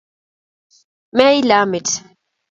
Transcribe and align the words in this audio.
meila 1.15 1.59
met 1.69 1.87